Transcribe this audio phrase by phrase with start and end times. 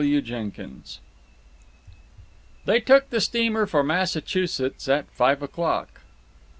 [0.03, 0.71] CHAPTER II
[2.65, 6.01] They took the steamer for Massachusetts at five o'clock.